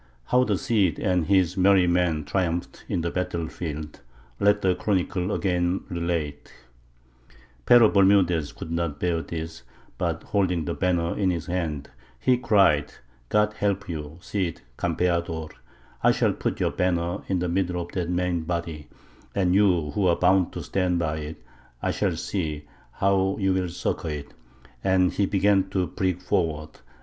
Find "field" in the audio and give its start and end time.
3.47-3.99